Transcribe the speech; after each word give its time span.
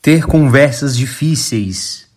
Ter 0.00 0.24
conversas 0.24 0.96
difíceis 0.96 2.08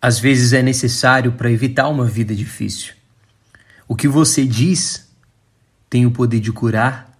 às 0.00 0.20
vezes 0.20 0.52
é 0.52 0.62
necessário 0.62 1.32
para 1.32 1.50
evitar 1.50 1.88
uma 1.88 2.06
vida 2.06 2.34
difícil. 2.34 2.94
O 3.88 3.96
que 3.96 4.06
você 4.06 4.46
diz 4.46 5.10
tem 5.90 6.06
o 6.06 6.12
poder 6.12 6.38
de 6.38 6.52
curar 6.52 7.18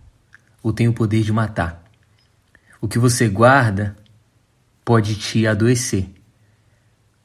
ou 0.63 0.73
tem 0.73 0.87
o 0.87 0.93
poder 0.93 1.23
de 1.23 1.33
matar. 1.33 1.83
O 2.81 2.87
que 2.87 2.99
você 2.99 3.29
guarda 3.29 3.97
pode 4.85 5.17
te 5.17 5.49
adoecer, 5.49 6.09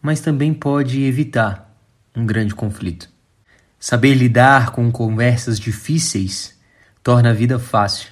mas 0.01 0.19
também 0.19 0.51
pode 0.51 1.03
evitar 1.03 1.77
um 2.15 2.25
grande 2.25 2.55
conflito. 2.55 3.07
Saber 3.79 4.15
lidar 4.15 4.71
com 4.71 4.91
conversas 4.91 5.59
difíceis 5.59 6.59
torna 7.03 7.29
a 7.29 7.33
vida 7.33 7.59
fácil, 7.59 8.11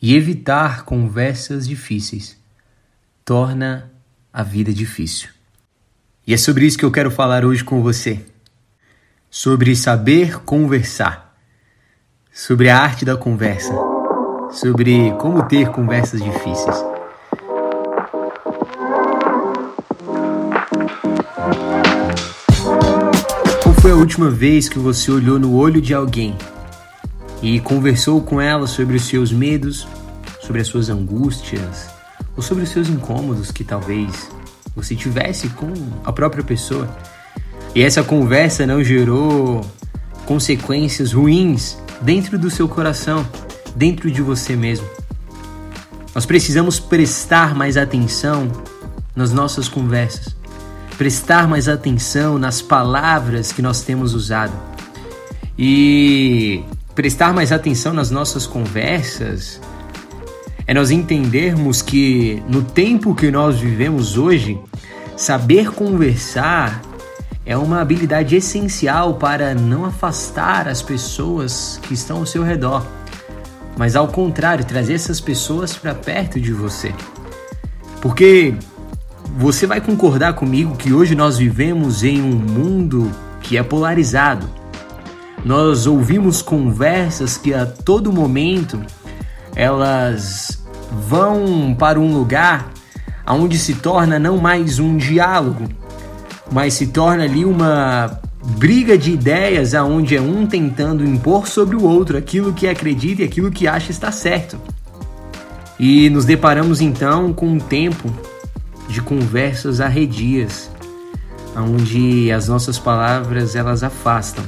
e 0.00 0.14
evitar 0.14 0.84
conversas 0.84 1.66
difíceis 1.66 2.41
torna 3.24 3.90
a 4.32 4.42
vida 4.42 4.72
difícil. 4.72 5.28
E 6.26 6.34
é 6.34 6.36
sobre 6.36 6.66
isso 6.66 6.78
que 6.78 6.84
eu 6.84 6.90
quero 6.90 7.10
falar 7.10 7.44
hoje 7.44 7.62
com 7.62 7.82
você. 7.82 8.20
Sobre 9.30 9.74
saber 9.74 10.40
conversar, 10.40 11.36
sobre 12.32 12.68
a 12.68 12.78
arte 12.78 13.04
da 13.04 13.16
conversa, 13.16 13.72
sobre 14.50 15.12
como 15.18 15.42
ter 15.44 15.70
conversas 15.70 16.22
difíceis. 16.22 16.76
Qual 23.62 23.74
foi 23.80 23.92
a 23.92 23.96
última 23.96 24.30
vez 24.30 24.68
que 24.68 24.78
você 24.78 25.10
olhou 25.10 25.38
no 25.38 25.54
olho 25.54 25.80
de 25.80 25.94
alguém 25.94 26.36
e 27.40 27.58
conversou 27.60 28.22
com 28.22 28.40
ela 28.40 28.66
sobre 28.66 28.96
os 28.96 29.04
seus 29.04 29.32
medos, 29.32 29.88
sobre 30.40 30.60
as 30.60 30.68
suas 30.68 30.90
angústias, 30.90 31.91
ou 32.36 32.42
sobre 32.42 32.64
os 32.64 32.70
seus 32.70 32.88
incômodos 32.88 33.50
que 33.50 33.64
talvez 33.64 34.30
você 34.74 34.94
tivesse 34.94 35.48
com 35.50 35.72
a 36.04 36.12
própria 36.12 36.42
pessoa. 36.42 36.88
E 37.74 37.82
essa 37.82 38.02
conversa 38.02 38.66
não 38.66 38.82
gerou 38.82 39.60
consequências 40.26 41.12
ruins 41.12 41.76
dentro 42.00 42.38
do 42.38 42.50
seu 42.50 42.68
coração, 42.68 43.26
dentro 43.74 44.10
de 44.10 44.22
você 44.22 44.56
mesmo. 44.56 44.86
Nós 46.14 46.26
precisamos 46.26 46.78
prestar 46.78 47.54
mais 47.54 47.76
atenção 47.76 48.50
nas 49.16 49.32
nossas 49.32 49.68
conversas, 49.68 50.34
prestar 50.98 51.48
mais 51.48 51.68
atenção 51.68 52.38
nas 52.38 52.60
palavras 52.60 53.52
que 53.52 53.62
nós 53.62 53.82
temos 53.82 54.14
usado. 54.14 54.52
E 55.58 56.62
prestar 56.94 57.32
mais 57.32 57.52
atenção 57.52 57.92
nas 57.92 58.10
nossas 58.10 58.46
conversas 58.46 59.60
é 60.66 60.74
nós 60.74 60.90
entendermos 60.90 61.82
que 61.82 62.42
no 62.48 62.62
tempo 62.62 63.14
que 63.14 63.30
nós 63.30 63.58
vivemos 63.58 64.16
hoje, 64.16 64.58
saber 65.16 65.70
conversar 65.72 66.80
é 67.44 67.56
uma 67.56 67.80
habilidade 67.80 68.36
essencial 68.36 69.14
para 69.14 69.54
não 69.54 69.84
afastar 69.84 70.68
as 70.68 70.80
pessoas 70.80 71.80
que 71.82 71.94
estão 71.94 72.18
ao 72.18 72.26
seu 72.26 72.44
redor, 72.44 72.86
mas 73.76 73.96
ao 73.96 74.06
contrário, 74.06 74.64
trazer 74.64 74.94
essas 74.94 75.20
pessoas 75.20 75.74
para 75.74 75.94
perto 75.94 76.40
de 76.40 76.52
você. 76.52 76.94
Porque 78.00 78.54
você 79.36 79.66
vai 79.66 79.80
concordar 79.80 80.34
comigo 80.34 80.76
que 80.76 80.92
hoje 80.92 81.14
nós 81.14 81.38
vivemos 81.38 82.04
em 82.04 82.20
um 82.20 82.36
mundo 82.36 83.10
que 83.40 83.56
é 83.56 83.62
polarizado. 83.62 84.48
Nós 85.44 85.86
ouvimos 85.86 86.42
conversas 86.42 87.36
que 87.36 87.52
a 87.52 87.66
todo 87.66 88.12
momento 88.12 88.80
elas 89.54 90.62
vão 91.08 91.74
para 91.78 91.98
um 91.98 92.12
lugar 92.12 92.70
onde 93.26 93.58
se 93.58 93.74
torna 93.74 94.18
não 94.18 94.38
mais 94.38 94.78
um 94.78 94.96
diálogo, 94.96 95.68
mas 96.50 96.74
se 96.74 96.88
torna 96.88 97.24
ali 97.24 97.44
uma 97.44 98.20
briga 98.58 98.98
de 98.98 99.12
ideias 99.12 99.74
aonde 99.74 100.16
é 100.16 100.20
um 100.20 100.46
tentando 100.46 101.04
impor 101.04 101.46
sobre 101.46 101.76
o 101.76 101.84
outro 101.84 102.18
aquilo 102.18 102.52
que 102.52 102.66
acredita 102.66 103.22
e 103.22 103.24
aquilo 103.24 103.50
que 103.50 103.68
acha 103.68 103.90
estar 103.90 104.12
certo. 104.12 104.58
E 105.78 106.10
nos 106.10 106.24
deparamos 106.24 106.80
então 106.80 107.32
com 107.32 107.46
um 107.46 107.58
tempo 107.58 108.12
de 108.88 109.00
conversas 109.00 109.80
arredias, 109.80 110.70
onde 111.56 112.30
as 112.30 112.48
nossas 112.48 112.78
palavras 112.78 113.56
elas 113.56 113.82
afastam, 113.82 114.44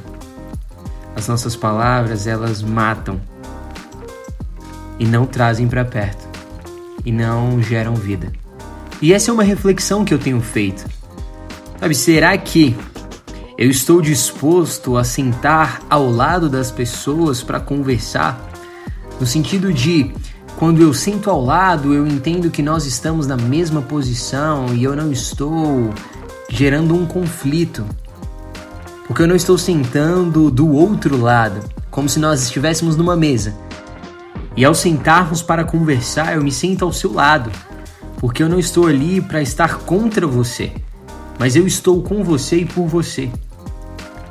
as 1.17 1.29
nossas 1.29 1.57
palavras 1.57 2.27
elas 2.27 2.63
matam 2.63 3.21
e 4.99 5.07
não 5.07 5.27
trazem 5.27 5.67
para 5.67 5.85
perto 5.85 6.35
e 7.05 7.13
não 7.13 7.63
geram 7.63 7.95
vida. 7.95 8.33
E 9.01 9.13
essa 9.13 9.31
é 9.31 9.35
uma 9.35 9.43
reflexão 9.43 10.05
que 10.05 10.15
eu 10.15 10.19
tenho 10.19 10.41
feito. 10.41 10.85
Sabe, 11.79 11.95
será 11.95 12.37
que 12.39 12.75
eu 13.59 13.69
estou 13.69 14.01
disposto 14.01 14.97
a 14.97 15.05
sentar 15.05 15.83
ao 15.91 16.11
lado 16.11 16.49
das 16.49 16.71
pessoas 16.71 17.43
para 17.43 17.61
conversar? 17.61 18.51
No 19.21 19.27
sentido 19.27 19.73
de 19.73 20.11
quando 20.57 20.81
eu 20.81 20.95
sento 20.95 21.29
ao 21.29 21.45
lado, 21.45 21.93
eu 21.93 22.07
entendo 22.07 22.51
que 22.51 22.63
nós 22.63 22.87
estamos 22.87 23.27
na 23.27 23.37
mesma 23.37 23.83
posição 23.83 24.73
e 24.75 24.85
eu 24.85 24.97
não 24.97 25.13
estou 25.13 25.93
gerando 26.49 26.95
um 26.95 27.05
conflito. 27.05 27.85
Porque 29.07 29.23
eu 29.23 29.29
não 29.29 29.37
estou 29.37 29.59
sentando 29.59 30.51
do 30.51 30.71
outro 30.71 31.21
lado, 31.21 31.61
como 31.91 32.09
se 32.09 32.19
nós 32.19 32.43
estivéssemos 32.43 32.97
numa 32.97 33.15
mesa 33.15 33.55
e 34.57 34.65
ao 34.65 34.75
sentarmos 34.75 35.43
para 35.43 35.65
conversar, 35.65 36.35
eu 36.35 36.43
me 36.43 36.53
sinto 36.53 36.85
ao 36.85 36.93
seu 36.93 37.13
lado, 37.13 37.51
porque 38.19 38.43
eu 38.43 38.49
não 38.49 38.59
estou 38.59 38.87
ali 38.87 39.21
para 39.21 39.43
estar 39.43 39.79
contra 39.81 40.27
você, 40.27 40.73
mas 41.39 41.57
eu 41.57 41.67
estou 41.67 42.03
com 42.03 42.23
você 42.23 42.59
e 42.59 42.65
por 42.65 42.87
você. 42.87 43.31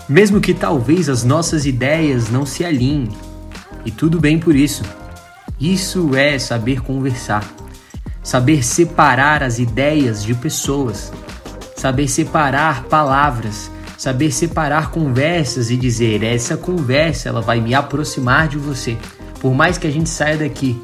Mesmo 0.07 0.39
que 0.39 0.53
talvez 0.53 1.09
as 1.09 1.23
nossas 1.23 1.65
ideias 1.65 2.29
não 2.29 2.45
se 2.45 2.63
alinhem, 2.63 3.09
e 3.85 3.91
tudo 3.91 4.19
bem 4.19 4.39
por 4.39 4.55
isso. 4.55 4.83
Isso 5.59 6.15
é 6.15 6.39
saber 6.39 6.81
conversar, 6.81 7.43
saber 8.23 8.63
separar 8.63 9.43
as 9.43 9.59
ideias 9.59 10.23
de 10.23 10.33
pessoas, 10.33 11.11
saber 11.75 12.07
separar 12.07 12.83
palavras, 12.83 13.69
saber 13.97 14.31
separar 14.31 14.89
conversas 14.89 15.69
e 15.69 15.77
dizer 15.77 16.23
essa 16.23 16.57
conversa 16.57 17.29
ela 17.29 17.41
vai 17.41 17.61
me 17.61 17.73
aproximar 17.73 18.47
de 18.47 18.57
você 18.57 18.97
por 19.43 19.53
mais 19.53 19.77
que 19.77 19.85
a 19.85 19.91
gente 19.91 20.09
saia 20.09 20.37
daqui 20.37 20.81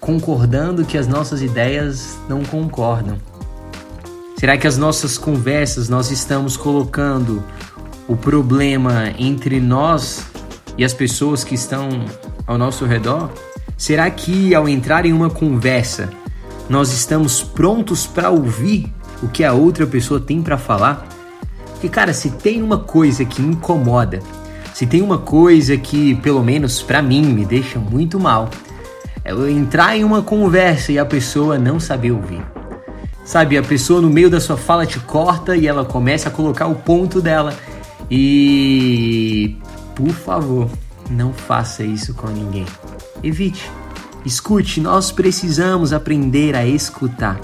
concordando 0.00 0.86
que 0.86 0.96
as 0.96 1.06
nossas 1.06 1.42
ideias 1.42 2.16
não 2.26 2.42
concordam. 2.42 3.18
Será 4.38 4.56
que 4.56 4.66
as 4.66 4.78
nossas 4.78 5.18
conversas 5.18 5.86
nós 5.86 6.10
estamos 6.10 6.56
colocando 6.56 7.44
o 8.08 8.16
problema 8.16 9.12
entre 9.18 9.60
nós 9.60 10.24
e 10.78 10.84
as 10.84 10.94
pessoas 10.94 11.44
que 11.44 11.54
estão 11.54 12.06
ao 12.46 12.56
nosso 12.56 12.86
redor? 12.86 13.30
Será 13.76 14.10
que 14.10 14.54
ao 14.54 14.66
entrar 14.66 15.04
em 15.04 15.12
uma 15.12 15.28
conversa 15.28 16.08
nós 16.70 16.90
estamos 16.90 17.42
prontos 17.42 18.06
para 18.06 18.30
ouvir 18.30 18.90
o 19.22 19.28
que 19.28 19.44
a 19.44 19.52
outra 19.52 19.86
pessoa 19.86 20.18
tem 20.18 20.40
para 20.40 20.56
falar? 20.56 21.06
Porque, 21.72 21.90
cara, 21.90 22.14
se 22.14 22.30
tem 22.30 22.62
uma 22.62 22.78
coisa 22.78 23.26
que 23.26 23.42
incomoda 23.42 24.20
se 24.78 24.86
tem 24.86 25.02
uma 25.02 25.18
coisa 25.18 25.76
que, 25.76 26.14
pelo 26.14 26.40
menos 26.40 26.84
para 26.84 27.02
mim, 27.02 27.22
me 27.22 27.44
deixa 27.44 27.80
muito 27.80 28.20
mal, 28.20 28.48
é 29.24 29.32
entrar 29.50 29.96
em 29.96 30.04
uma 30.04 30.22
conversa 30.22 30.92
e 30.92 31.00
a 31.00 31.04
pessoa 31.04 31.58
não 31.58 31.80
saber 31.80 32.12
ouvir. 32.12 32.40
Sabe, 33.24 33.58
a 33.58 33.62
pessoa 33.64 34.00
no 34.00 34.08
meio 34.08 34.30
da 34.30 34.38
sua 34.38 34.56
fala 34.56 34.86
te 34.86 35.00
corta 35.00 35.56
e 35.56 35.66
ela 35.66 35.84
começa 35.84 36.28
a 36.28 36.30
colocar 36.30 36.68
o 36.68 36.76
ponto 36.76 37.20
dela. 37.20 37.52
E 38.08 39.56
por 39.96 40.10
favor, 40.10 40.70
não 41.10 41.32
faça 41.32 41.82
isso 41.82 42.14
com 42.14 42.28
ninguém. 42.28 42.64
Evite. 43.20 43.68
Escute, 44.24 44.80
nós 44.80 45.10
precisamos 45.10 45.92
aprender 45.92 46.54
a 46.54 46.64
escutar. 46.64 47.40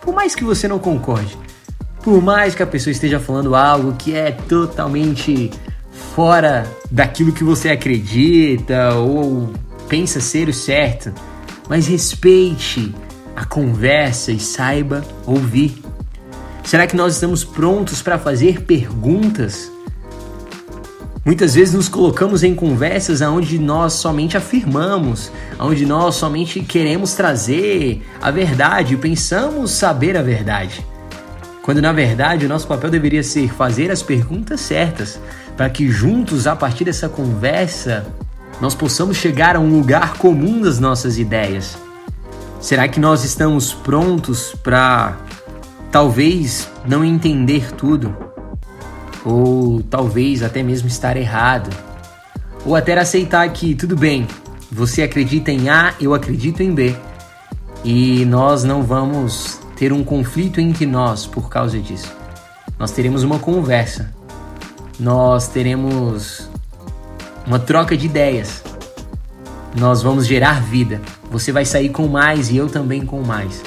Por 0.00 0.12
mais 0.12 0.34
que 0.34 0.42
você 0.42 0.66
não 0.66 0.80
concorde, 0.80 1.38
por 2.02 2.20
mais 2.20 2.56
que 2.56 2.62
a 2.64 2.66
pessoa 2.66 2.90
esteja 2.90 3.20
falando 3.20 3.54
algo 3.54 3.92
que 3.92 4.16
é 4.16 4.32
totalmente 4.32 5.48
fora 6.14 6.66
daquilo 6.90 7.32
que 7.32 7.42
você 7.42 7.70
acredita 7.70 8.94
ou 8.94 9.50
pensa 9.88 10.20
ser 10.20 10.48
o 10.48 10.52
certo, 10.52 11.12
mas 11.68 11.86
respeite 11.86 12.94
a 13.34 13.44
conversa 13.44 14.30
e 14.30 14.38
saiba 14.38 15.02
ouvir. 15.26 15.82
Será 16.64 16.86
que 16.86 16.94
nós 16.94 17.14
estamos 17.14 17.44
prontos 17.44 18.02
para 18.02 18.18
fazer 18.18 18.62
perguntas? 18.62 19.70
Muitas 21.24 21.54
vezes 21.54 21.72
nos 21.72 21.88
colocamos 21.88 22.42
em 22.42 22.54
conversas 22.54 23.20
onde 23.20 23.58
nós 23.58 23.94
somente 23.94 24.36
afirmamos, 24.36 25.30
onde 25.58 25.86
nós 25.86 26.16
somente 26.16 26.60
queremos 26.60 27.14
trazer 27.14 28.02
a 28.20 28.30
verdade, 28.30 28.96
pensamos 28.96 29.70
saber 29.70 30.16
a 30.16 30.22
verdade. 30.22 30.84
Quando 31.62 31.80
na 31.80 31.92
verdade 31.92 32.44
o 32.44 32.48
nosso 32.48 32.66
papel 32.66 32.90
deveria 32.90 33.22
ser 33.22 33.48
fazer 33.52 33.90
as 33.90 34.02
perguntas 34.02 34.60
certas, 34.60 35.20
para 35.56 35.70
que 35.70 35.88
juntos, 35.88 36.46
a 36.46 36.56
partir 36.56 36.84
dessa 36.84 37.08
conversa, 37.08 38.04
nós 38.60 38.74
possamos 38.74 39.16
chegar 39.16 39.54
a 39.54 39.60
um 39.60 39.70
lugar 39.70 40.14
comum 40.14 40.60
das 40.60 40.80
nossas 40.80 41.18
ideias. 41.18 41.78
Será 42.60 42.88
que 42.88 42.98
nós 42.98 43.24
estamos 43.24 43.72
prontos 43.72 44.54
para 44.62 45.16
talvez 45.90 46.68
não 46.86 47.04
entender 47.04 47.72
tudo? 47.72 48.16
Ou 49.24 49.82
talvez 49.82 50.42
até 50.42 50.62
mesmo 50.62 50.88
estar 50.88 51.16
errado? 51.16 51.70
Ou 52.64 52.74
até 52.74 52.98
aceitar 52.98 53.48
que 53.50 53.74
tudo 53.74 53.96
bem, 53.96 54.26
você 54.70 55.02
acredita 55.02 55.50
em 55.50 55.68
A, 55.68 55.94
eu 56.00 56.14
acredito 56.14 56.62
em 56.62 56.72
B, 56.72 56.94
e 57.84 58.24
nós 58.24 58.62
não 58.62 58.82
vamos 58.82 59.60
ter 59.76 59.92
um 59.92 60.04
conflito 60.04 60.60
entre 60.60 60.86
nós 60.86 61.26
por 61.26 61.48
causa 61.48 61.78
disso. 61.78 62.12
Nós 62.78 62.90
teremos 62.90 63.22
uma 63.22 63.38
conversa, 63.38 64.10
nós 64.98 65.48
teremos 65.48 66.48
uma 67.46 67.58
troca 67.58 67.96
de 67.96 68.06
ideias, 68.06 68.62
nós 69.76 70.02
vamos 70.02 70.26
gerar 70.26 70.62
vida. 70.62 71.00
Você 71.30 71.50
vai 71.50 71.64
sair 71.64 71.88
com 71.88 72.06
mais 72.08 72.50
e 72.50 72.56
eu 72.56 72.68
também 72.68 73.04
com 73.06 73.22
mais. 73.22 73.62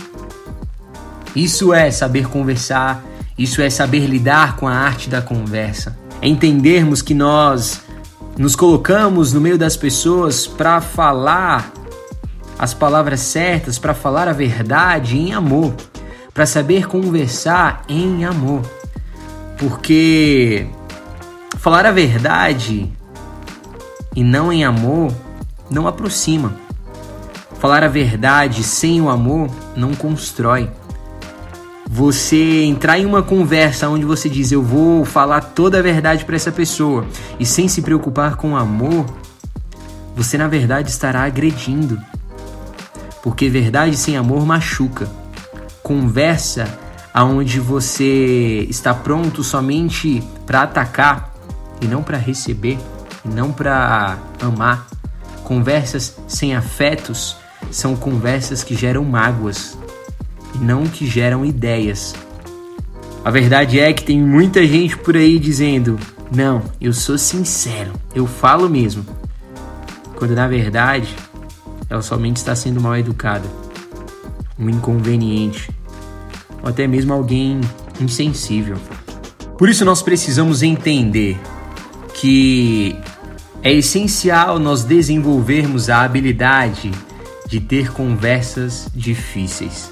Isso 1.35 1.73
é 1.73 1.91
saber 1.91 2.29
conversar, 2.29 3.03
isso 3.37 3.61
é 3.61 3.69
saber 3.69 4.05
lidar 4.05 4.55
com 4.55 4.67
a 4.67 4.73
arte 4.73 5.09
da 5.09 5.21
conversa. 5.21 5.97
É 6.21 6.27
entendermos 6.27 7.01
que 7.01 7.13
nós 7.13 7.81
nos 8.37 8.55
colocamos 8.55 9.33
no 9.33 9.41
meio 9.41 9.57
das 9.57 9.75
pessoas 9.75 10.45
para 10.47 10.79
falar 10.79 11.71
as 12.57 12.73
palavras 12.73 13.19
certas, 13.19 13.77
para 13.77 13.93
falar 13.93 14.27
a 14.27 14.33
verdade 14.33 15.17
em 15.17 15.33
amor, 15.33 15.73
para 16.35 16.45
saber 16.45 16.85
conversar 16.85 17.83
em 17.87 18.25
amor. 18.25 18.61
Porque 19.57 20.67
falar 21.57 21.85
a 21.85 21.93
verdade 21.93 22.91
e 24.13 24.21
não 24.21 24.51
em 24.51 24.65
amor 24.65 25.13
não 25.69 25.87
aproxima. 25.87 26.53
Falar 27.57 27.85
a 27.85 27.87
verdade 27.87 28.63
sem 28.63 29.01
o 29.01 29.07
amor 29.07 29.49
não 29.77 29.95
constrói. 29.95 30.69
Você 31.89 32.63
entrar 32.63 32.99
em 32.99 33.05
uma 33.05 33.23
conversa 33.23 33.87
onde 33.87 34.03
você 34.03 34.27
diz 34.27 34.51
eu 34.51 34.61
vou 34.61 35.05
falar 35.05 35.39
toda 35.39 35.79
a 35.79 35.81
verdade 35.81 36.25
para 36.25 36.35
essa 36.35 36.51
pessoa 36.51 37.05
e 37.39 37.45
sem 37.45 37.69
se 37.69 37.81
preocupar 37.81 38.35
com 38.35 38.51
o 38.51 38.57
amor, 38.57 39.05
você 40.13 40.37
na 40.37 40.49
verdade 40.49 40.89
estará 40.89 41.23
agredindo. 41.23 41.97
Porque 43.23 43.47
verdade 43.47 43.95
sem 43.95 44.17
amor 44.17 44.45
machuca. 44.45 45.07
Conversa 45.85 46.79
aonde 47.13 47.59
você 47.59 48.65
está 48.67 48.91
pronto 48.91 49.43
somente 49.43 50.23
para 50.43 50.63
atacar 50.63 51.35
e 51.79 51.85
não 51.85 52.01
para 52.01 52.17
receber, 52.17 52.79
e 53.23 53.27
não 53.27 53.51
para 53.51 54.17
amar. 54.41 54.87
Conversas 55.43 56.17
sem 56.27 56.55
afetos 56.55 57.37
são 57.69 57.95
conversas 57.95 58.63
que 58.63 58.75
geram 58.75 59.03
mágoas 59.03 59.77
e 60.55 60.57
não 60.57 60.87
que 60.87 61.05
geram 61.05 61.45
ideias. 61.45 62.15
A 63.23 63.29
verdade 63.29 63.79
é 63.79 63.93
que 63.93 64.03
tem 64.03 64.19
muita 64.19 64.65
gente 64.65 64.97
por 64.97 65.15
aí 65.15 65.37
dizendo: 65.37 65.99
"Não, 66.35 66.63
eu 66.81 66.93
sou 66.93 67.15
sincero, 67.15 67.93
eu 68.15 68.25
falo 68.25 68.67
mesmo". 68.67 69.05
Quando 70.15 70.33
na 70.33 70.47
verdade, 70.47 71.15
ela 71.87 72.01
somente 72.01 72.37
está 72.37 72.55
sendo 72.55 72.81
mal 72.81 72.97
educada, 72.97 73.47
um 74.57 74.69
inconveniente, 74.69 75.69
ou 76.61 76.69
até 76.69 76.87
mesmo 76.87 77.13
alguém 77.13 77.61
insensível. 77.99 78.77
Por 79.57 79.69
isso 79.69 79.85
nós 79.85 80.01
precisamos 80.01 80.63
entender 80.63 81.39
que 82.13 82.95
é 83.61 83.73
essencial 83.73 84.59
nós 84.59 84.83
desenvolvermos 84.83 85.89
a 85.89 86.03
habilidade 86.03 86.91
de 87.47 87.59
ter 87.59 87.91
conversas 87.91 88.87
difíceis, 88.93 89.91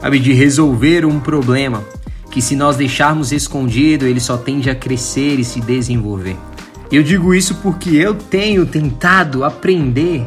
sabe, 0.00 0.18
de 0.18 0.32
resolver 0.32 1.04
um 1.04 1.20
problema 1.20 1.84
que 2.30 2.42
se 2.42 2.54
nós 2.54 2.76
deixarmos 2.76 3.32
escondido, 3.32 4.06
ele 4.06 4.20
só 4.20 4.36
tende 4.36 4.70
a 4.70 4.74
crescer 4.74 5.38
e 5.38 5.44
se 5.44 5.60
desenvolver. 5.60 6.36
Eu 6.90 7.02
digo 7.02 7.34
isso 7.34 7.56
porque 7.56 7.90
eu 7.90 8.14
tenho 8.14 8.64
tentado 8.64 9.44
aprender 9.44 10.26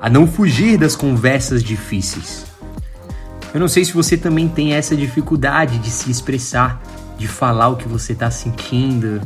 a 0.00 0.10
não 0.10 0.26
fugir 0.26 0.76
das 0.76 0.96
conversas 0.96 1.62
difíceis. 1.62 2.51
Eu 3.54 3.60
não 3.60 3.68
sei 3.68 3.84
se 3.84 3.92
você 3.92 4.16
também 4.16 4.48
tem 4.48 4.72
essa 4.72 4.96
dificuldade 4.96 5.78
de 5.78 5.90
se 5.90 6.10
expressar, 6.10 6.82
de 7.18 7.28
falar 7.28 7.68
o 7.68 7.76
que 7.76 7.86
você 7.86 8.12
está 8.12 8.30
sentindo, 8.30 9.20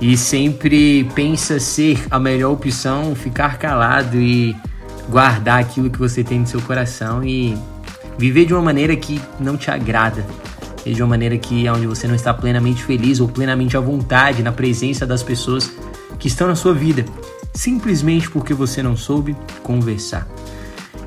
e 0.00 0.16
sempre 0.16 1.04
pensa 1.14 1.60
ser 1.60 2.04
a 2.10 2.18
melhor 2.18 2.52
opção 2.52 3.14
ficar 3.14 3.58
calado 3.58 4.16
e 4.16 4.56
guardar 5.08 5.60
aquilo 5.60 5.90
que 5.90 5.98
você 5.98 6.22
tem 6.22 6.40
no 6.40 6.46
seu 6.46 6.60
coração 6.60 7.24
e 7.24 7.56
viver 8.18 8.44
de 8.44 8.52
uma 8.52 8.62
maneira 8.62 8.94
que 8.96 9.20
não 9.40 9.56
te 9.56 9.70
agrada, 9.70 10.24
de 10.84 11.02
uma 11.02 11.08
maneira 11.08 11.38
que 11.38 11.66
é 11.66 11.72
onde 11.72 11.86
você 11.86 12.06
não 12.06 12.14
está 12.14 12.34
plenamente 12.34 12.82
feliz 12.82 13.20
ou 13.20 13.28
plenamente 13.28 13.76
à 13.76 13.80
vontade 13.80 14.42
na 14.42 14.52
presença 14.52 15.06
das 15.06 15.22
pessoas 15.22 15.70
que 16.18 16.28
estão 16.28 16.48
na 16.48 16.56
sua 16.56 16.74
vida, 16.74 17.04
simplesmente 17.54 18.30
porque 18.30 18.52
você 18.52 18.82
não 18.82 18.96
soube 18.96 19.36
conversar. 19.62 20.26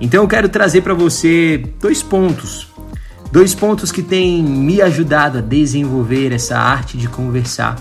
Então 0.02 0.24
eu 0.24 0.28
quero 0.28 0.50
trazer 0.50 0.82
para 0.82 0.94
você 0.94 1.64
dois 1.80 2.02
pontos, 2.02 2.68
dois 3.32 3.56
pontos 3.56 3.92
que 3.92 4.02
têm 4.02 4.44
me 4.44 4.82
ajudado 4.82 5.38
a 5.38 5.42
desenvolver 5.42 6.34
essa 6.34 6.58
arte 6.58 6.98
de 6.98 7.08
conversar 7.08 7.78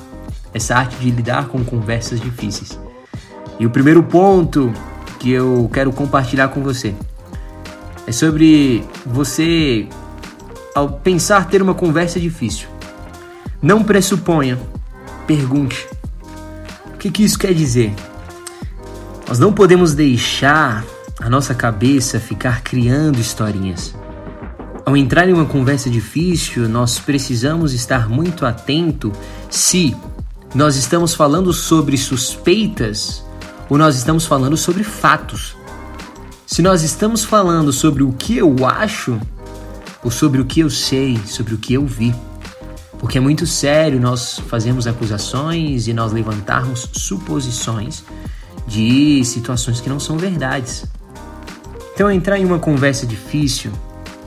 essa 0.53 0.77
arte 0.77 0.97
de 0.97 1.11
lidar 1.11 1.49
com 1.49 1.65
conversas 1.65 2.21
difíceis. 2.21 2.79
E 3.59 3.67
o 3.67 3.71
primeiro 3.71 4.03
ponto 4.03 4.73
que 5.19 5.31
eu 5.31 5.71
quero 5.73 5.93
compartilhar 5.93 6.49
com 6.49 6.63
você 6.63 6.95
é 8.07 8.13
sobre 8.13 8.85
você, 9.07 9.87
ao 10.75 10.89
pensar 10.89 11.49
ter 11.49 11.63
uma 11.63 11.75
conversa 11.75 12.19
difícil, 12.19 12.69
não 13.63 13.85
pressuponha, 13.85 14.59
pergunte. 15.27 15.87
O 16.95 16.97
que, 16.97 17.11
que 17.11 17.23
isso 17.23 17.39
quer 17.39 17.55
dizer? 17.55 17.95
Nós 19.29 19.39
não 19.39 19.53
podemos 19.53 19.95
deixar 19.95 20.85
a 21.21 21.29
nossa 21.29 21.55
cabeça 21.55 22.19
ficar 22.19 22.63
criando 22.63 23.19
historinhas. 23.19 23.95
Ao 24.85 24.97
entrar 24.97 25.29
em 25.29 25.33
uma 25.33 25.45
conversa 25.45 25.91
difícil, 25.91 26.69
nós 26.69 26.99
precisamos 26.99 27.75
estar 27.75 28.09
muito 28.09 28.47
atento 28.47 29.13
se 29.51 29.95
nós 30.55 30.77
estamos 30.77 31.15
falando 31.15 31.53
sobre 31.53 31.97
suspeitas 31.97 33.23
ou 33.69 33.79
nós 33.79 33.97
estamos 33.97 34.27
falando 34.27 34.57
sobre 34.57 34.83
fatos? 34.83 35.55
Se 36.47 36.63
nós 36.63 36.83
estamos 36.83 37.23
falando 37.23 37.73
sobre 37.73 38.03
o 38.03 38.13
que 38.13 38.39
eu 38.39 38.67
acho 38.67 39.21
ou 40.03 40.11
sobre 40.11 40.41
o 40.41 40.45
que 40.45 40.61
eu 40.61 40.71
sei, 40.71 41.21
sobre 41.27 41.55
o 41.55 41.59
que 41.59 41.75
eu 41.75 41.87
vi. 41.87 42.13
Porque 42.99 43.19
é 43.19 43.21
muito 43.21 43.47
sério 43.47 44.01
nós 44.01 44.41
fazermos 44.49 44.87
acusações 44.87 45.87
e 45.87 45.93
nós 45.93 46.13
levantarmos 46.13 46.89
suposições 46.93 48.03
de 48.67 49.25
situações 49.25 49.81
que 49.81 49.89
não 49.89 50.01
são 50.01 50.19
verdades. 50.19 50.85
Então, 52.01 52.11
entrar 52.11 52.39
em 52.39 52.47
uma 52.47 52.59
conversa 52.59 53.07
difícil, 53.07 53.71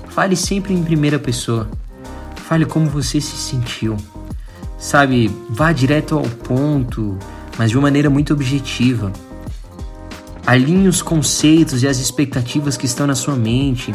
fale 0.10 0.36
sempre 0.36 0.75
em 0.75 0.84
primeira 0.84 1.18
pessoa. 1.18 1.68
Fale 2.36 2.68
como 2.68 2.86
você 2.86 3.20
se 3.20 3.36
sentiu 3.36 3.98
sabe, 4.77 5.32
vá 5.50 5.72
direto 5.72 6.15
ao 6.15 6.24
ponto, 6.24 7.18
mas 7.58 7.72
de 7.72 7.77
uma 7.77 7.84
maneira 7.84 8.12
muito 8.12 8.32
objetiva. 8.32 9.12
Alinhe 10.46 10.88
os 10.88 11.01
conceitos 11.01 11.82
e 11.82 11.88
as 11.88 11.98
expectativas 11.98 12.77
que 12.77 12.86
estão 12.86 13.08
na 13.08 13.15
sua 13.15 13.36
mente. 13.36 13.92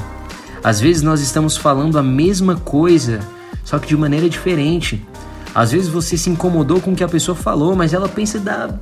Às 0.64 0.80
vezes 0.80 1.02
nós 1.02 1.20
estamos 1.20 1.56
falando 1.56 2.00
a 2.00 2.02
mesma 2.02 2.56
coisa, 2.56 3.20
só 3.64 3.78
que 3.78 3.86
de 3.86 3.96
maneira 3.96 4.28
diferente. 4.28 5.06
Às 5.54 5.70
vezes 5.70 5.88
você 5.88 6.16
se 6.16 6.28
incomodou 6.28 6.80
com 6.80 6.90
o 6.90 6.96
que 6.96 7.04
a 7.04 7.08
pessoa 7.08 7.36
falou, 7.36 7.76
mas 7.76 7.92
ela 7.92 8.08
pensa 8.08 8.40
da 8.40 8.76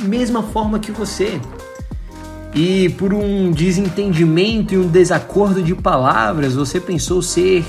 mesma 0.00 0.42
forma 0.42 0.80
que 0.80 0.90
você. 0.90 1.40
E 2.54 2.90
por 2.90 3.14
um 3.14 3.50
desentendimento 3.50 4.74
e 4.74 4.78
um 4.78 4.86
desacordo 4.86 5.62
de 5.62 5.74
palavras, 5.74 6.54
você 6.54 6.78
pensou 6.78 7.22
ser 7.22 7.64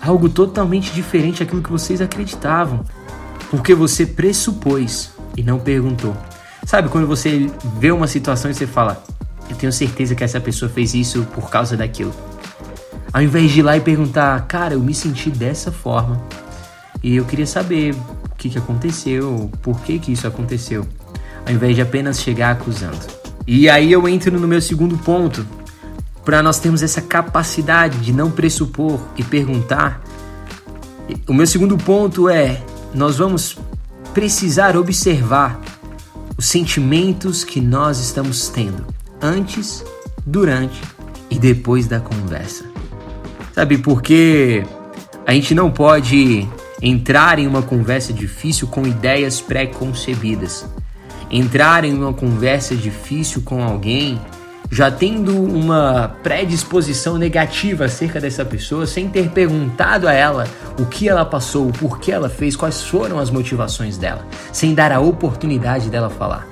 algo 0.00 0.28
totalmente 0.28 0.92
diferente 0.92 1.40
daquilo 1.40 1.62
que 1.62 1.70
vocês 1.70 2.00
acreditavam 2.00 2.84
porque 3.50 3.74
você 3.74 4.06
pressupôs 4.06 5.10
e 5.36 5.42
não 5.42 5.58
perguntou. 5.58 6.16
Sabe 6.64 6.88
quando 6.88 7.06
você 7.06 7.50
vê 7.78 7.90
uma 7.90 8.06
situação 8.06 8.50
e 8.50 8.54
você 8.54 8.66
fala, 8.66 9.02
eu 9.48 9.56
tenho 9.56 9.72
certeza 9.72 10.14
que 10.14 10.22
essa 10.22 10.40
pessoa 10.40 10.70
fez 10.70 10.94
isso 10.94 11.22
por 11.34 11.50
causa 11.50 11.76
daquilo. 11.76 12.14
Ao 13.12 13.22
invés 13.22 13.50
de 13.50 13.60
ir 13.60 13.62
lá 13.62 13.76
e 13.76 13.80
perguntar, 13.80 14.46
cara, 14.46 14.74
eu 14.74 14.80
me 14.80 14.94
senti 14.94 15.30
dessa 15.30 15.72
forma 15.72 16.20
e 17.02 17.16
eu 17.16 17.24
queria 17.24 17.46
saber 17.46 17.94
o 17.94 18.34
que, 18.36 18.50
que 18.50 18.58
aconteceu, 18.58 19.50
por 19.62 19.80
que, 19.80 19.98
que 19.98 20.12
isso 20.12 20.26
aconteceu, 20.26 20.86
ao 21.46 21.52
invés 21.52 21.74
de 21.74 21.80
apenas 21.80 22.20
chegar 22.20 22.50
acusando. 22.50 23.17
E 23.50 23.66
aí 23.66 23.90
eu 23.90 24.06
entro 24.06 24.38
no 24.38 24.46
meu 24.46 24.60
segundo 24.60 24.98
ponto, 24.98 25.46
para 26.22 26.42
nós 26.42 26.58
termos 26.58 26.82
essa 26.82 27.00
capacidade 27.00 27.96
de 28.00 28.12
não 28.12 28.30
pressupor 28.30 29.00
e 29.16 29.24
perguntar. 29.24 30.02
O 31.26 31.32
meu 31.32 31.46
segundo 31.46 31.78
ponto 31.78 32.28
é 32.28 32.62
nós 32.92 33.16
vamos 33.16 33.56
precisar 34.12 34.76
observar 34.76 35.58
os 36.36 36.44
sentimentos 36.44 37.42
que 37.42 37.58
nós 37.58 37.98
estamos 38.00 38.50
tendo 38.50 38.84
antes, 39.18 39.82
durante 40.26 40.82
e 41.30 41.38
depois 41.38 41.86
da 41.86 42.00
conversa. 42.00 42.66
Sabe, 43.54 43.78
porque 43.78 44.62
a 45.26 45.32
gente 45.32 45.54
não 45.54 45.70
pode 45.70 46.46
entrar 46.82 47.38
em 47.38 47.46
uma 47.46 47.62
conversa 47.62 48.12
difícil 48.12 48.68
com 48.68 48.86
ideias 48.86 49.40
pré-concebidas. 49.40 50.66
Entrar 51.30 51.84
em 51.84 51.92
uma 51.94 52.12
conversa 52.12 52.74
difícil 52.74 53.42
com 53.42 53.62
alguém 53.62 54.18
já 54.70 54.90
tendo 54.90 55.34
uma 55.34 56.16
predisposição 56.22 57.16
negativa 57.16 57.86
acerca 57.86 58.20
dessa 58.20 58.44
pessoa, 58.44 58.86
sem 58.86 59.08
ter 59.08 59.30
perguntado 59.30 60.06
a 60.06 60.12
ela 60.12 60.46
o 60.78 60.84
que 60.84 61.08
ela 61.08 61.24
passou, 61.24 61.68
o 61.68 61.72
porquê 61.72 62.12
ela 62.12 62.28
fez, 62.28 62.54
quais 62.54 62.82
foram 62.82 63.18
as 63.18 63.30
motivações 63.30 63.96
dela, 63.96 64.26
sem 64.52 64.74
dar 64.74 64.92
a 64.92 65.00
oportunidade 65.00 65.88
dela 65.88 66.10
falar. 66.10 66.46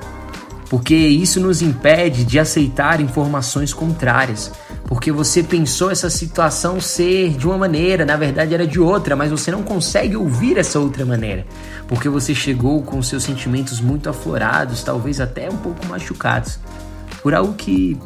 Porque 0.69 0.95
isso 0.95 1.41
nos 1.41 1.63
impede 1.63 2.25
de 2.25 2.39
aceitar 2.39 3.01
informações 3.01 3.73
contrárias, 3.73 4.51
porque 4.87 5.13
você 5.13 5.43
pensou 5.43 5.91
essa 5.91 6.11
situação 6.11 6.81
ser 6.81 7.31
de 7.31 7.47
uma 7.47 7.57
maneira, 7.57 8.05
na 8.05 8.17
verdade 8.17 8.53
era 8.53 8.67
de 8.67 8.81
outra, 8.81 9.15
mas 9.15 9.31
você 9.31 9.51
não 9.51 9.63
consegue 9.63 10.17
ouvir 10.17 10.59
essa 10.59 10.81
outra 10.81 11.05
maneira, 11.05 11.47
porque 11.87 12.09
você 12.09 12.35
chegou 12.35 12.83
com 12.83 13.01
seus 13.01 13.23
sentimentos 13.23 13.81
muito 13.81 14.09
aflorados, 14.09 14.83
talvez 14.83 15.21
até 15.21 15.49
um 15.49 15.57
pouco 15.57 15.87
machucados 15.87 16.59
por 17.23 17.35
algo 17.35 17.55
que 17.55 17.97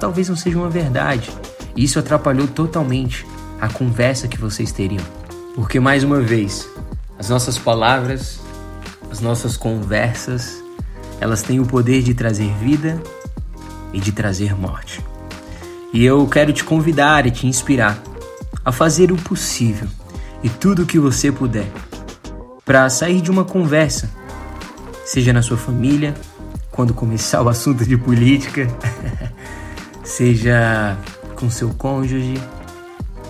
talvez 0.00 0.28
não 0.28 0.36
seja 0.36 0.58
uma 0.58 0.70
verdade. 0.70 1.30
Isso 1.76 1.98
atrapalhou 1.98 2.46
totalmente 2.46 3.26
a 3.60 3.68
conversa 3.68 4.28
que 4.28 4.38
vocês 4.38 4.72
teriam. 4.72 5.04
Porque, 5.54 5.80
mais 5.80 6.04
uma 6.04 6.20
vez, 6.20 6.68
as 7.18 7.28
nossas 7.28 7.58
palavras, 7.58 8.40
as 9.10 9.20
nossas 9.20 9.56
conversas, 9.56 10.62
elas 11.20 11.42
têm 11.42 11.60
o 11.60 11.66
poder 11.66 12.02
de 12.02 12.14
trazer 12.14 12.52
vida 12.54 13.00
e 13.92 14.00
de 14.00 14.12
trazer 14.12 14.54
morte. 14.54 15.04
E 15.92 16.04
eu 16.04 16.26
quero 16.26 16.52
te 16.52 16.64
convidar 16.64 17.26
e 17.26 17.30
te 17.30 17.46
inspirar 17.46 18.02
a 18.64 18.70
fazer 18.70 19.10
o 19.10 19.16
possível 19.16 19.88
e 20.42 20.48
tudo 20.48 20.82
o 20.82 20.86
que 20.86 20.98
você 20.98 21.32
puder 21.32 21.66
para 22.64 22.88
sair 22.90 23.22
de 23.22 23.30
uma 23.30 23.46
conversa, 23.46 24.10
seja 25.06 25.32
na 25.32 25.40
sua 25.40 25.56
família, 25.56 26.14
quando 26.70 26.92
começar 26.92 27.40
o 27.40 27.48
assunto 27.48 27.84
de 27.84 27.96
política, 27.96 28.68
seja 30.04 30.98
com 31.34 31.48
seu 31.48 31.70
cônjuge, 31.70 32.34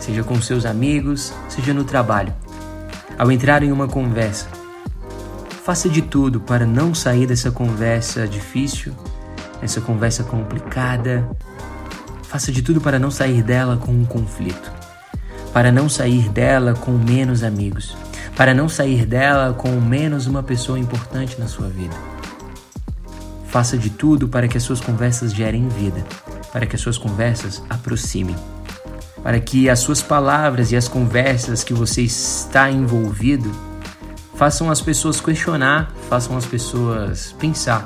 seja 0.00 0.24
com 0.24 0.42
seus 0.42 0.66
amigos, 0.66 1.32
seja 1.48 1.72
no 1.72 1.84
trabalho. 1.84 2.34
Ao 3.16 3.30
entrar 3.30 3.62
em 3.62 3.70
uma 3.70 3.86
conversa, 3.86 4.48
faça 5.68 5.86
de 5.86 6.00
tudo 6.00 6.40
para 6.40 6.64
não 6.64 6.94
sair 6.94 7.26
dessa 7.26 7.50
conversa 7.50 8.26
difícil, 8.26 8.94
essa 9.60 9.82
conversa 9.82 10.24
complicada. 10.24 11.28
Faça 12.22 12.50
de 12.50 12.62
tudo 12.62 12.80
para 12.80 12.98
não 12.98 13.10
sair 13.10 13.42
dela 13.42 13.76
com 13.76 13.92
um 13.92 14.06
conflito, 14.06 14.72
para 15.52 15.70
não 15.70 15.86
sair 15.86 16.30
dela 16.30 16.72
com 16.72 16.92
menos 16.92 17.42
amigos, 17.42 17.94
para 18.34 18.54
não 18.54 18.66
sair 18.66 19.04
dela 19.04 19.52
com 19.52 19.72
menos 19.72 20.26
uma 20.26 20.42
pessoa 20.42 20.78
importante 20.78 21.38
na 21.38 21.46
sua 21.46 21.68
vida. 21.68 21.94
Faça 23.44 23.76
de 23.76 23.90
tudo 23.90 24.26
para 24.26 24.48
que 24.48 24.56
as 24.56 24.62
suas 24.62 24.80
conversas 24.80 25.34
gerem 25.34 25.68
vida, 25.68 26.02
para 26.50 26.64
que 26.64 26.76
as 26.76 26.80
suas 26.80 26.96
conversas 26.96 27.62
aproximem, 27.68 28.36
para 29.22 29.38
que 29.38 29.68
as 29.68 29.80
suas 29.80 30.00
palavras 30.00 30.72
e 30.72 30.76
as 30.76 30.88
conversas 30.88 31.62
que 31.62 31.74
você 31.74 32.00
está 32.00 32.70
envolvido 32.70 33.67
façam 34.38 34.70
as 34.70 34.80
pessoas 34.80 35.20
questionar, 35.20 35.92
façam 36.08 36.36
as 36.36 36.46
pessoas 36.46 37.34
pensar 37.40 37.84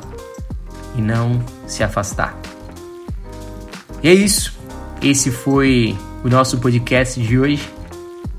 e 0.95 1.01
não 1.01 1.43
se 1.67 1.83
afastar. 1.83 2.39
E 4.03 4.09
é 4.09 4.13
isso. 4.13 4.53
Esse 5.01 5.31
foi 5.31 5.97
o 6.23 6.29
nosso 6.29 6.59
podcast 6.59 7.19
de 7.19 7.39
hoje 7.39 7.67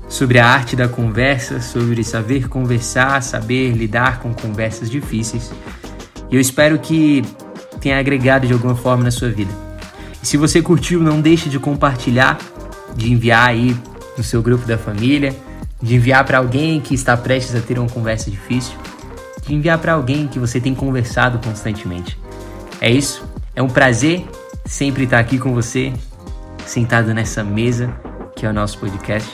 sobre 0.08 0.38
a 0.38 0.46
arte 0.46 0.76
da 0.76 0.86
conversa, 0.86 1.60
sobre 1.60 2.04
saber 2.04 2.48
conversar, 2.48 3.20
saber 3.20 3.72
lidar 3.72 4.20
com 4.20 4.32
conversas 4.32 4.88
difíceis. 4.88 5.52
E 6.30 6.36
eu 6.36 6.40
espero 6.40 6.78
que 6.78 7.24
tenha 7.80 7.98
agregado 7.98 8.46
de 8.46 8.52
alguma 8.52 8.76
forma 8.76 9.02
na 9.02 9.10
sua 9.10 9.28
vida. 9.28 9.50
E 10.22 10.26
se 10.26 10.36
você 10.36 10.62
curtiu, 10.62 11.00
não 11.00 11.20
deixe 11.20 11.48
de 11.48 11.58
compartilhar, 11.58 12.38
de 12.94 13.12
enviar 13.12 13.48
aí 13.48 13.76
no 14.16 14.22
seu 14.22 14.40
grupo 14.40 14.64
da 14.64 14.78
família, 14.78 15.34
de 15.84 15.96
enviar 15.96 16.24
para 16.24 16.38
alguém 16.38 16.80
que 16.80 16.94
está 16.94 17.14
prestes 17.14 17.54
a 17.54 17.60
ter 17.60 17.78
uma 17.78 17.88
conversa 17.88 18.30
difícil, 18.30 18.74
de 19.46 19.54
enviar 19.54 19.78
para 19.78 19.92
alguém 19.92 20.26
que 20.26 20.38
você 20.38 20.58
tem 20.58 20.74
conversado 20.74 21.38
constantemente. 21.46 22.18
É 22.80 22.90
isso. 22.90 23.22
É 23.54 23.62
um 23.62 23.68
prazer 23.68 24.24
sempre 24.64 25.04
estar 25.04 25.18
aqui 25.18 25.38
com 25.38 25.52
você, 25.52 25.92
sentado 26.64 27.12
nessa 27.12 27.44
mesa 27.44 27.94
que 28.34 28.46
é 28.46 28.48
o 28.48 28.52
nosso 28.52 28.78
podcast. 28.78 29.30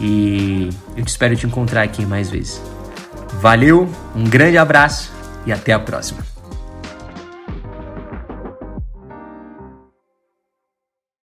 E 0.00 0.70
eu 0.96 1.04
te 1.04 1.08
espero 1.08 1.36
te 1.36 1.44
encontrar 1.44 1.82
aqui 1.82 2.06
mais 2.06 2.30
vezes. 2.30 2.62
Valeu, 3.40 3.90
um 4.14 4.24
grande 4.24 4.56
abraço 4.56 5.12
e 5.44 5.52
até 5.52 5.72
a 5.72 5.78
próxima. 5.78 6.33